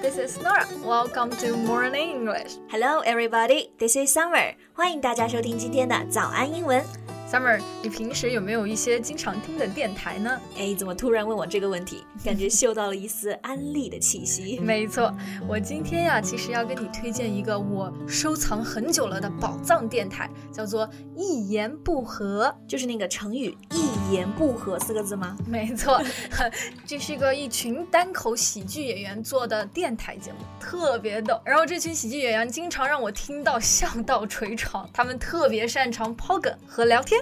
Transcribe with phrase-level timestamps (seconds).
[0.00, 0.68] This is Norah.
[0.84, 2.54] Welcome to Morning English.
[2.70, 3.70] Hello, everybody.
[3.78, 4.54] This is Summer.
[4.72, 6.84] 欢迎大家收听今天的早安英文。
[7.32, 10.38] Summer，你平时有没有一些经常听的电台呢？
[10.58, 12.04] 哎，怎么突然问我这个问题？
[12.22, 14.60] 感觉嗅到了一丝安利的气息。
[14.60, 15.10] 没错，
[15.48, 25.34] 我今天呀，其实要跟你推荐一个我收藏很久了的宝藏电台，叫做“一言不合”，就是那个成语“一言不合”四个字吗？
[25.48, 26.02] 没错，
[26.86, 31.40] 这是一个一群单口喜剧演员做的电台节目，特别逗。
[31.46, 37.21] 然后这群喜剧演员经常让我听到笑到垂床，他们特别擅长抛梗和聊天。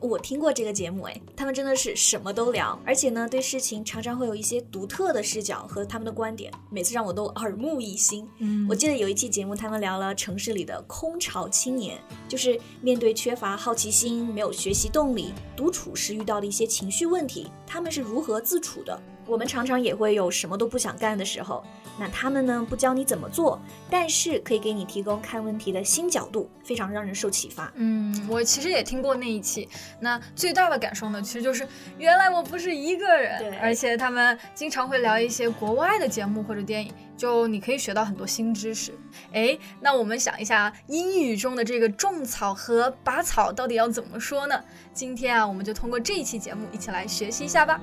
[0.00, 8.28] 我听过这个节目，哎，他们真的是什么都聊，而且呢，对事情常常会有一些独特的视角和他们的观点，每次让我都耳目一新。
[8.38, 11.98] 嗯，我记得有一期节目，他们聊了城市里的空巢青年，
[12.28, 19.00] 就是面对缺乏好奇心、没有学习动力、独处时遇到的一些情绪问题，他们是如何自处的。
[19.26, 21.62] 我们常常也会有什么都不想干的时候，
[21.98, 27.70] 那他们呢不教你怎么做，但是可以给你提供看问题的新角度，非常让人受启发。
[27.76, 29.68] 嗯，我其实也听过那一期，
[30.00, 31.66] 那最大的感受呢，其实就是
[31.98, 33.58] 原来我不是一个人。
[33.60, 38.92] 而且他们经常会聊一些国外的节目或者电影，就你可以学到很多新知识。
[39.32, 44.62] 哎，那我们想一下，英语中的这个种草和拔草到底要怎么说呢？
[44.92, 47.80] 今天啊，我们就通过这一期节目一起来学习一下吧。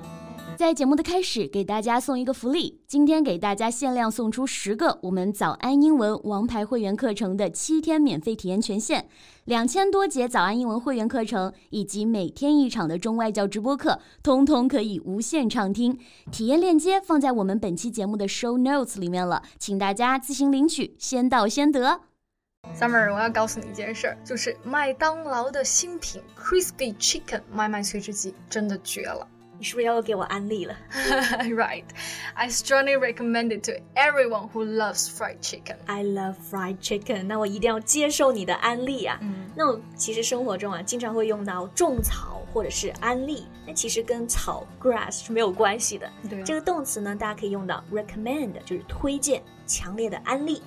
[0.57, 2.79] 在节目的开始，给大家送一个福利。
[2.87, 9.05] 今天给大家限量送出十个我们早安英文王牌会员课程的七天免费体验权限，
[9.43, 15.99] 两千多节早安英文会员课程以及每天一场的中外教直播课，通通可以无限畅听。
[16.31, 21.99] 体验链接放在我们本期节目的 show notes 里面了，请大家自行领取，先到先得。
[22.79, 29.27] Summer，我要告诉你一件事儿，就是麦当劳的新品 Crispy Chicken 麦麦脆汁鸡真的绝了。
[29.57, 31.85] 你是不是要给我安利了？Right,
[32.33, 35.77] I strongly recommend it to everyone who loves fried chicken.
[35.85, 37.23] I love fried chicken.
[37.23, 39.17] 那我一定要接受你的安利啊。
[39.21, 46.11] 嗯，那我其实生活中啊，经常会用到种草或者是安利，那其实跟草 grass 是没有关系的。
[46.29, 50.61] 对，这个动词呢，大家可以用到 recommend，就是推荐、强烈的安利。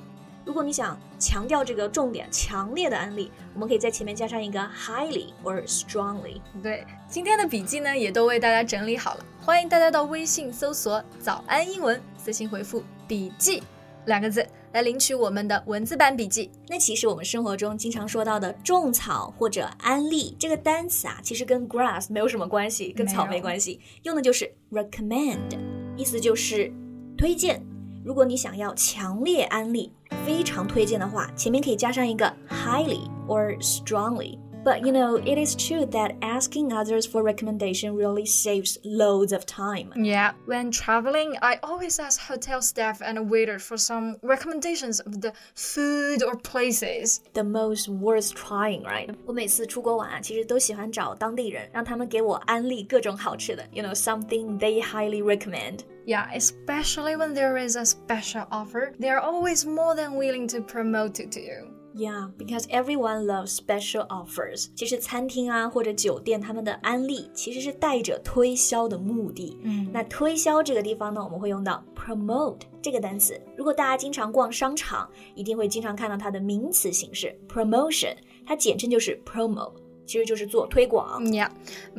[0.49, 6.41] 如果你想强调这个重点，强烈的案例，我们可以在前面加上一个 highly or strongly。
[6.63, 13.63] 对，今天的笔记呢也都为大家整理好了，欢迎大家到微信搜索“早安英文”，私信回复“笔记”
[14.09, 16.51] 两个字来领取我们的文字版笔记。
[16.67, 25.59] 那其实我们生活中经常说到的种草或者安利这个单词啊，其实跟 grass 没有什么关系，跟草没关系，用的就是 recommend，
[25.95, 26.73] 意思就是
[27.19, 27.63] 推荐。
[28.03, 29.93] 如果你想要强烈安利。
[30.29, 34.39] 非常推荐的话，前面可以加上一个 highly or strongly。
[34.68, 39.92] But you know, it is true that asking others for recommendation really saves loads of time.
[39.94, 45.34] Yeah, when traveling, I always ask hotel staff and waiter for some recommendations of the
[45.54, 47.20] food or places.
[47.34, 49.14] The most worth trying, right?
[49.26, 55.80] 我每次出国玩啊，其实都喜欢找当地人，让他们给我安利各种好吃的，you know, something they highly recommend.
[56.06, 60.62] Yeah, especially when there is a special offer, they are always more than willing to
[60.62, 61.68] promote it to you.
[61.95, 64.69] Yeah, because everyone loves special offers.
[64.77, 69.59] 其实餐厅啊或者酒店他们的安利其实是带着推销的目的。
[69.63, 73.41] 嗯，那推销这个地方呢，我们会用到 promote 这个单词。
[73.57, 78.15] 如果大家经常逛商场，一定会经常看到它的名词形式 promotion，
[78.47, 79.73] 它简称就是 promo。
[80.08, 81.24] 其实就是做推广。
[81.26, 81.50] Yeah,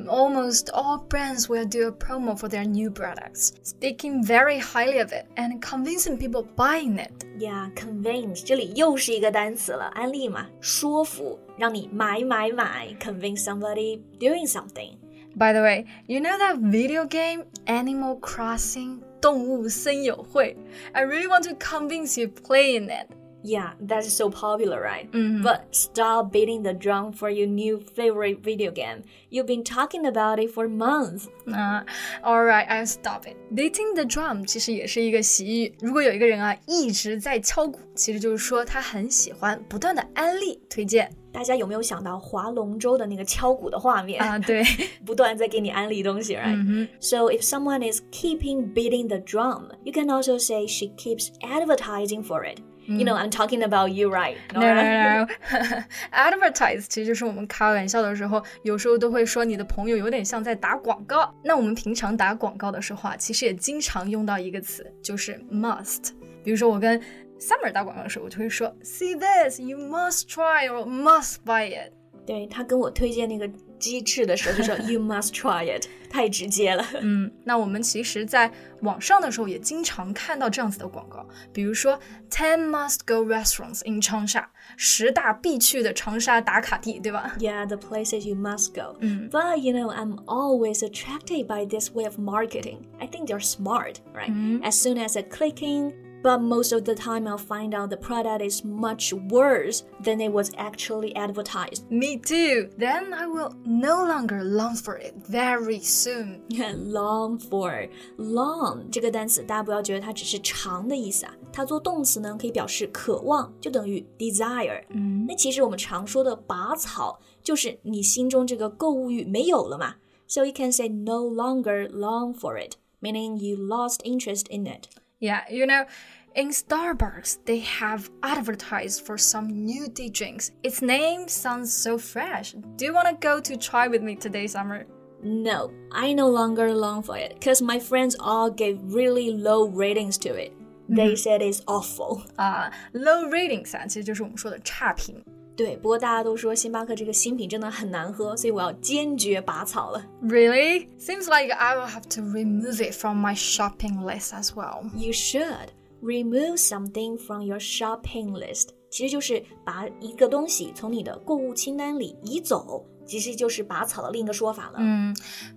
[0.07, 5.13] almost all brands will do a promo for their new products, speaking very highly of
[5.13, 7.25] it and convincing people buying it.
[7.39, 14.99] Yeah, convince 这里又是一个单词了，安利嘛，说服，让你买买买，convince somebody doing something.
[15.37, 20.57] By the way, you know that video game Animal Crossing 动物森友会?
[20.93, 23.09] I really want to convince you playing it.
[23.47, 25.13] Yeah, that's so popular, right?
[25.13, 25.43] Mm-hmm.
[25.43, 29.03] But stop beating the drum for your new favorite video game.
[29.29, 31.29] You've been talking about it for months.
[31.47, 31.83] Uh,
[32.25, 33.37] alright, I'll stop it.
[33.55, 35.75] Beating the drum 其实也是一个习语。
[35.83, 41.11] 如果有一个人啊一直在敲鼓，其实就是说他很喜欢不断的安利推荐。
[41.31, 44.39] 大家有没有想到划龙舟的那个敲鼓的画面啊？
[44.39, 44.65] 对，
[45.05, 46.89] 不断在给你安利东西，right？、Mm hmm.
[46.99, 52.23] So if someone is keeping beating the drum, you can also say she keeps advertising
[52.23, 52.61] for it.
[52.89, 54.37] You know, I'm talking about you, right?
[54.53, 55.27] No, no, no.
[56.13, 61.35] Advertise 其实就是我们开玩笑的时候，有时候都会说你的朋友有点像在打广告。
[61.43, 66.11] 那我们平常打广告的时候啊，其实也经常用到一个词，就是 must。
[66.43, 67.01] 比如说我跟
[67.41, 71.93] Summer 打广告的时候，我就会说 See this, you must try or must buy it。
[72.27, 73.49] 对他跟我推荐那个
[73.79, 76.87] 鸡翅的时候就说 You must try it，太直接了。
[77.01, 78.51] 嗯，那我们其实在
[78.81, 81.99] 网上的时候也经常看到这样子的广告，比如说
[82.31, 87.35] Ten must-go restaurants in 长沙，十大必去的长沙打卡地，对吧？
[87.39, 88.97] Yeah, the places you must go.
[89.01, 92.79] 嗯 But you know, I'm always attracted by this way of marketing.
[92.99, 94.33] I think they're smart, right?
[94.63, 95.93] As soon as I click in,
[96.23, 100.33] but most of the time I'll find out the product is much worse than it
[100.33, 101.83] was actually advertised.
[101.91, 102.71] Me too.
[102.79, 106.41] Then I will no longer long for it very soon.
[106.49, 114.83] long for long 这个单词，大家不要觉得它只是长的意思啊，它做动词呢可以表示渴望，就等于 desire。
[114.89, 119.97] 嗯那其实我们常说的拔草，就是你心中这个购物欲没有了嘛。
[120.27, 124.89] So you can say no longer long for it, meaning you lost interest in it.
[125.21, 125.87] Yeah, you know,
[126.35, 130.51] in Starbucks, they have advertised for some new tea drinks.
[130.63, 132.55] Its name sounds so fresh.
[132.77, 134.85] Do you want to go to try with me today, Summer?
[135.23, 140.19] No, I no longer long for it because my friends all gave really low ratings
[140.19, 140.53] to it.
[140.87, 142.25] They said it's awful.
[142.37, 145.25] 啊、l o w ratings 啊，其实就是我们说的差评。
[145.59, 150.05] 对，不过大家都说星巴克这个新品真的很难喝，所以我要坚决拔草了。
[150.23, 150.89] Really?
[150.99, 154.91] Seems like I will have to remove it from my shopping list as well.
[154.97, 155.69] You should
[156.03, 164.81] remove something from your shopping list，其实就是把一个东西从你的购物清单里移走，其实就是拔草的另一个说法了。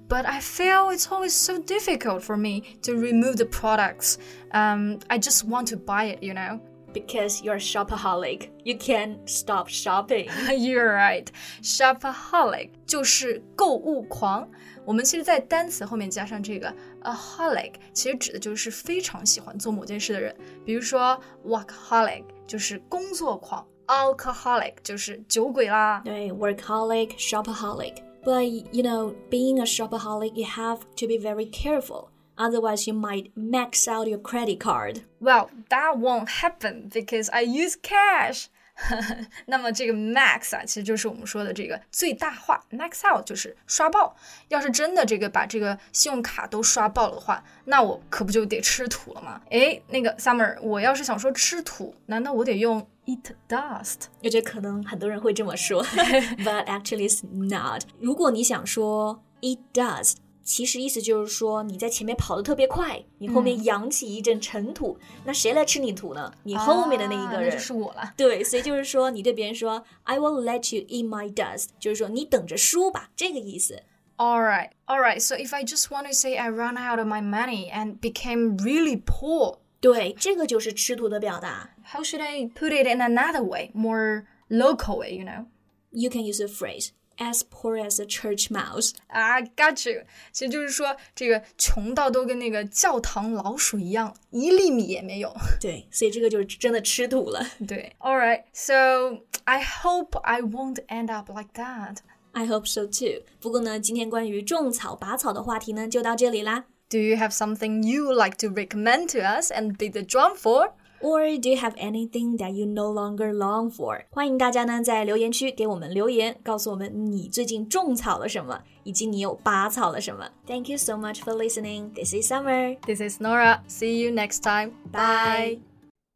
[0.07, 4.17] But I feel it's always so difficult for me to remove the products.
[4.51, 6.59] Um, I just want to buy it, you know?
[6.93, 10.29] Because you're a shopaholic, you can't stop shopping.
[10.49, 11.27] You're right.
[11.61, 14.49] Shopaholic 就是购物狂。
[14.83, 20.35] 我们其实，在单词后面加上这个 a holic，其实指的就是非常喜欢做某件事的人。
[20.65, 26.01] 比如说 workaholic 就是工作狂，alcoholic 就是酒鬼啦。
[26.03, 27.95] 对，workaholic, shopaholic.
[28.23, 32.07] But you know, being a shopaholic, you have to be very careful.
[32.35, 35.01] Otherwise, you might max out your credit card.
[35.19, 38.45] Well, that won't happen because I use cash.
[39.47, 44.15] 那么这个 max 啊，其实就是我们说的这个最大化，max out 就是刷爆。
[44.49, 49.41] 要是真的这个把这个信用卡都刷爆了的话，那我可不就得吃土了吗？
[49.49, 54.01] 诶，那个 Summer，我要是想说吃土，难道我得用 eat dust？
[54.23, 57.81] 我觉得可能很多人会这么说，but actually it's not。
[57.99, 60.13] 如果你想说 it does，
[60.43, 66.31] 其实意思就是说你在前面跑得特别快，你后面扬起一阵尘土，那谁来吃你土呢？
[66.43, 67.49] 你后面的那一个人。
[67.49, 68.13] 啊那就是我了。
[68.15, 73.83] 对，所以就是说，你对别人说 "I will let you eat my dust"，就是说你等着输吧，这个意思。
[74.15, 75.19] All right, all right.
[75.19, 78.57] So if I just want to say I ran out of my money and became
[78.57, 81.71] really poor, 对，这个就是吃土的表达。
[81.91, 85.15] how should I put it in another way, more local way?
[85.17, 85.45] You know.
[85.89, 88.91] You can use a phrase "as poor as a church mouse"。
[89.07, 90.01] 啊、got you。
[90.31, 95.33] 其实就是说，这个穷到都跟那个教堂老鼠一样，一粒米也没有。
[95.59, 97.45] 对，所以这个就是真的吃土了。
[97.67, 98.43] 对，All right.
[98.53, 101.97] So I hope I won't end up like that.
[102.33, 103.23] I hope so too。
[103.39, 106.65] 不过呢，今天关于种草、拔草的话题呢，就到这里啦。
[106.89, 110.71] Do you have something you like to recommend to us and be the drum for?
[111.02, 114.04] Or do you have anything that you no longer long for？
[114.10, 120.28] 欢迎大家呢在留言区给我们留言，告诉我们你最近种草了什么，以及你又拔草了什么。
[120.46, 121.92] Thank you so much for listening.
[121.92, 122.76] This is Summer.
[122.86, 123.62] This is Nora.
[123.68, 124.74] See you next time.
[124.92, 125.58] Bye.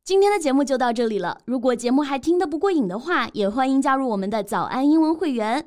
[0.04, 1.40] 今天的节目就到这里了。
[1.46, 5.66] 如果节目还听得不过瘾的话，也欢迎加入我们的早安英文会员。